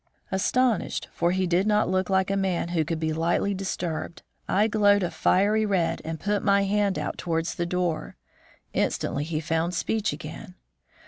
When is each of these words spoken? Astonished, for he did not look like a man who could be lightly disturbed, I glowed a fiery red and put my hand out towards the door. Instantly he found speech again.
Astonished, 0.31 1.09
for 1.13 1.29
he 1.29 1.45
did 1.45 1.67
not 1.67 1.87
look 1.87 2.09
like 2.09 2.31
a 2.31 2.35
man 2.35 2.69
who 2.69 2.83
could 2.83 2.99
be 2.99 3.13
lightly 3.13 3.53
disturbed, 3.53 4.23
I 4.49 4.67
glowed 4.67 5.03
a 5.03 5.11
fiery 5.11 5.63
red 5.63 6.01
and 6.03 6.19
put 6.19 6.41
my 6.43 6.63
hand 6.63 6.97
out 6.97 7.19
towards 7.19 7.53
the 7.53 7.67
door. 7.67 8.15
Instantly 8.73 9.23
he 9.23 9.39
found 9.39 9.75
speech 9.75 10.11
again. 10.11 10.55